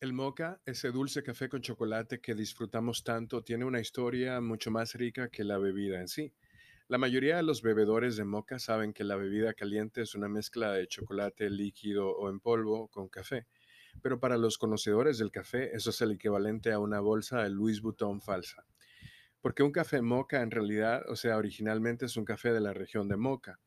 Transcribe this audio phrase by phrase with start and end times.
[0.00, 4.94] El mocha, ese dulce café con chocolate que disfrutamos tanto, tiene una historia mucho más
[4.94, 6.32] rica que la bebida en sí.
[6.88, 10.72] La mayoría de los bebedores de mocha saben que la bebida caliente es una mezcla
[10.72, 13.46] de chocolate líquido o en polvo con café,
[14.00, 17.82] pero para los conocedores del café eso es el equivalente a una bolsa de Louis
[17.82, 18.64] Vuitton falsa.
[19.42, 23.06] Porque un café mocha en realidad, o sea, originalmente es un café de la región
[23.06, 23.60] de Mocha.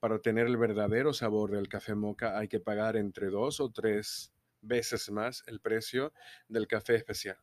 [0.00, 4.33] Para obtener el verdadero sabor del café mocha hay que pagar entre dos o tres
[4.66, 6.12] veces más el precio
[6.48, 7.38] del café especial.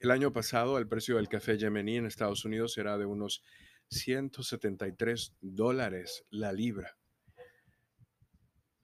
[0.00, 3.42] El año pasado el precio del café yemení en Estados Unidos era de unos
[3.90, 6.98] 173 dólares la libra.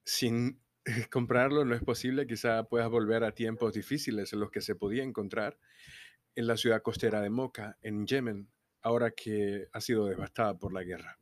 [0.05, 0.63] Sin
[1.11, 5.03] comprarlo no es posible, quizá puedas volver a tiempos difíciles en los que se podía
[5.03, 5.59] encontrar
[6.35, 8.51] en la ciudad costera de Mocha, en Yemen,
[8.83, 11.19] ahora que ha sido devastada por la guerra.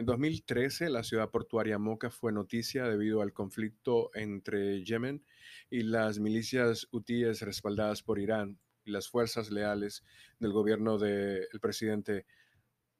[0.00, 5.22] En 2013, la ciudad portuaria Mocha fue noticia debido al conflicto entre Yemen
[5.68, 10.02] y las milicias hutíes respaldadas por Irán y las fuerzas leales
[10.38, 12.24] del gobierno del presidente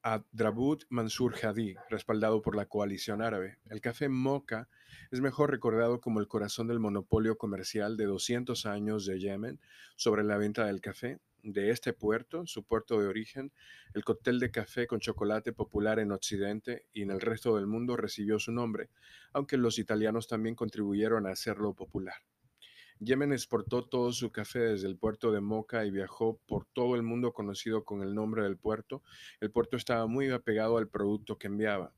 [0.03, 3.57] Abdrabut Mansur Hadi, respaldado por la coalición árabe.
[3.71, 4.69] El café Mocha
[5.09, 9.59] es mejor recordado como el corazón del monopolio comercial de 200 años de Yemen
[9.95, 13.51] sobre la venta del café de este puerto, su puerto de origen,
[13.93, 17.97] el cóctel de café con chocolate popular en Occidente y en el resto del mundo
[17.97, 18.89] recibió su nombre,
[19.33, 22.15] aunque los italianos también contribuyeron a hacerlo popular.
[23.03, 27.01] Yemen exportó todo su café desde el puerto de Mocha y viajó por todo el
[27.01, 29.01] mundo conocido con el nombre del puerto.
[29.39, 31.95] El puerto estaba muy apegado al producto que enviaba.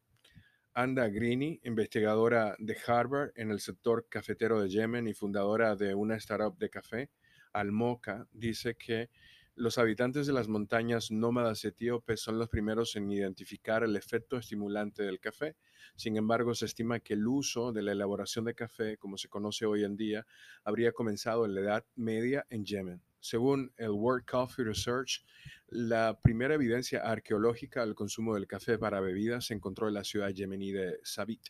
[0.74, 6.16] Anda Greeny, investigadora de Harvard en el sector cafetero de Yemen y fundadora de una
[6.16, 7.10] startup de café,
[7.54, 9.10] Almoca, dice que
[9.56, 15.04] los habitantes de las montañas nómadas etíopes son los primeros en identificar el efecto estimulante
[15.04, 15.56] del café.
[15.96, 19.68] Sin embargo, se estima que el uso de la elaboración de café, como se conoce
[19.68, 20.26] hoy en día,
[20.64, 23.02] habría comenzado en la Edad Media en Yemen.
[23.20, 25.24] Según el World Coffee Research,
[25.68, 30.30] la primera evidencia arqueológica del consumo del café para bebidas se encontró en la ciudad
[30.30, 31.50] yemení de Sabit.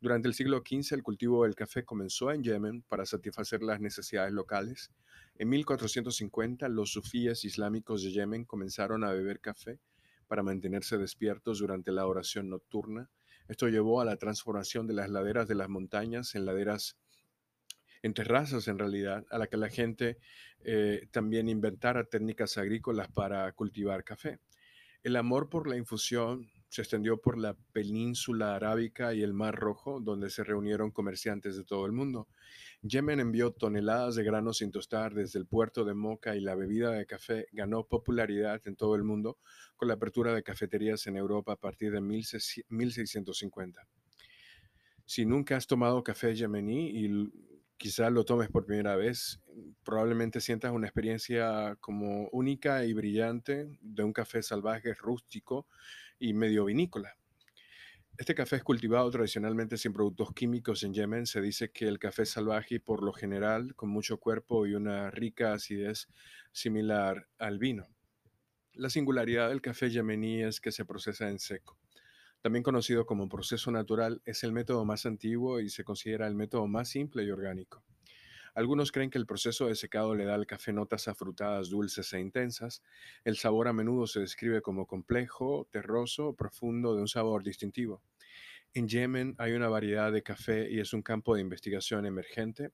[0.00, 4.32] Durante el siglo XV, el cultivo del café comenzó en Yemen para satisfacer las necesidades
[4.32, 4.90] locales
[5.38, 9.78] en 1450, los sufíes islámicos de Yemen comenzaron a beber café
[10.26, 13.10] para mantenerse despiertos durante la oración nocturna.
[13.48, 16.96] Esto llevó a la transformación de las laderas de las montañas en laderas,
[18.02, 20.18] en terrazas en realidad, a la que la gente
[20.64, 24.40] eh, también inventara técnicas agrícolas para cultivar café.
[25.02, 30.00] El amor por la infusión se extendió por la península arábica y el Mar Rojo,
[30.00, 32.28] donde se reunieron comerciantes de todo el mundo.
[32.82, 36.90] Yemen envió toneladas de granos sin tostar desde el puerto de Mocha y la bebida
[36.90, 39.38] de café ganó popularidad en todo el mundo
[39.76, 43.86] con la apertura de cafeterías en Europa a partir de 1650.
[45.04, 47.30] Si nunca has tomado café yemení y
[47.76, 49.40] quizás lo tomes por primera vez,
[49.84, 55.66] probablemente sientas una experiencia como única y brillante de un café salvaje, rústico
[56.18, 57.16] y medio vinícola.
[58.18, 61.26] Este café es cultivado tradicionalmente sin productos químicos en Yemen.
[61.26, 65.52] Se dice que el café salvaje, por lo general, con mucho cuerpo y una rica
[65.52, 66.08] acidez
[66.50, 67.86] similar al vino.
[68.72, 71.78] La singularidad del café yemení es que se procesa en seco.
[72.40, 76.66] También conocido como proceso natural, es el método más antiguo y se considera el método
[76.66, 77.82] más simple y orgánico.
[78.56, 82.20] Algunos creen que el proceso de secado le da al café notas afrutadas, dulces e
[82.20, 82.82] intensas.
[83.22, 88.00] El sabor a menudo se describe como complejo, terroso, profundo, de un sabor distintivo.
[88.72, 92.70] En Yemen hay una variedad de café y es un campo de investigación emergente.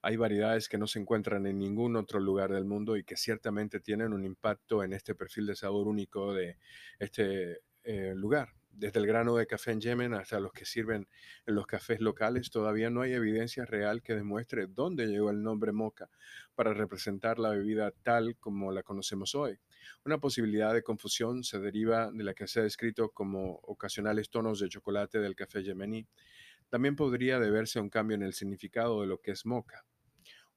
[0.00, 3.80] Hay variedades que no se encuentran en ningún otro lugar del mundo y que ciertamente
[3.80, 6.56] tienen un impacto en este perfil de sabor único de
[7.00, 11.08] este eh, lugar desde el grano de café en Yemen hasta los que sirven
[11.46, 15.72] en los cafés locales, todavía no hay evidencia real que demuestre dónde llegó el nombre
[15.72, 16.10] moca
[16.54, 19.58] para representar la bebida tal como la conocemos hoy.
[20.04, 24.60] Una posibilidad de confusión se deriva de la que se ha descrito como ocasionales tonos
[24.60, 26.06] de chocolate del café yemení.
[26.68, 29.84] También podría deberse a un cambio en el significado de lo que es moca.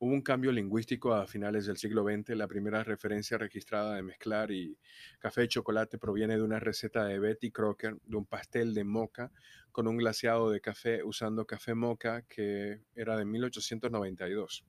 [0.02, 2.30] Hubo un cambio lingüístico a finales del siglo XX.
[2.38, 4.78] La primera referencia registrada de mezclar y
[5.20, 9.30] café y chocolate proviene de una receta de Betty Crocker de un pastel de moca
[9.74, 14.64] con un glaseado de café usando café moca que era de 1892.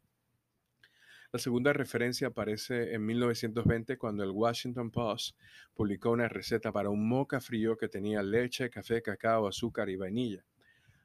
[1.32, 5.36] La segunda referencia aparece en 1920 cuando el Washington Post
[5.74, 10.44] publicó una receta para un moca frío que tenía leche, café, cacao, azúcar y vainilla.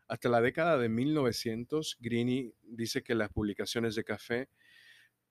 [0.07, 4.49] Hasta la década de 1900, Greeny dice que las publicaciones de café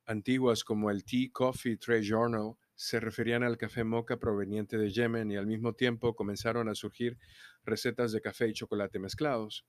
[0.04, 5.30] antiguas como el Tea Coffee Trade Journal se referían al café mocha proveniente de Yemen
[5.30, 7.18] y al mismo tiempo comenzaron a surgir
[7.64, 9.64] recetas de café y chocolate mezclados.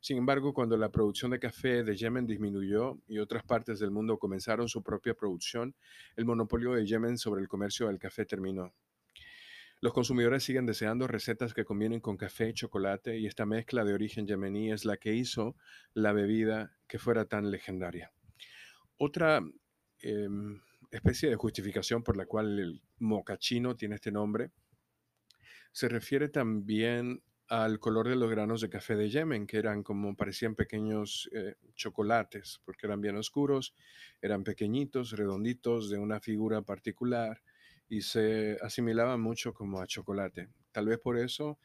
[0.00, 4.18] Sin embargo, cuando la producción de café de Yemen disminuyó y otras partes del mundo
[4.18, 5.74] comenzaron su propia producción,
[6.14, 8.72] el monopolio de Yemen sobre el comercio del café terminó.
[9.84, 13.92] Los consumidores siguen deseando recetas que combinen con café y chocolate y esta mezcla de
[13.92, 15.56] origen yemení es la que hizo
[15.92, 18.10] la bebida que fuera tan legendaria.
[18.96, 19.42] Otra
[20.00, 24.52] em, especie de justificación por la cual el mocachino tiene este nombre
[25.70, 30.16] se refiere también al color de los granos de café de Yemen, que eran como
[30.16, 33.74] parecían pequeños eh, chocolates, porque eran bien oscuros,
[34.22, 37.42] eran pequeñitos, redonditos, de una figura particular
[37.88, 40.48] y se asimilaban mucho como a chocolate.
[40.72, 41.58] Tal vez por eso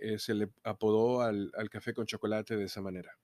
[0.00, 3.16] eh, se le apodó al café con chocolate de esa manera.